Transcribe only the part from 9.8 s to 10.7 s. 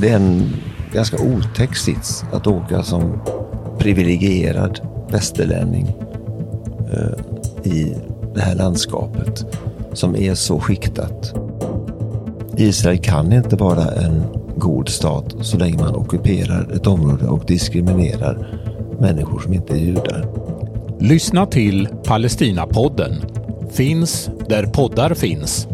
som är så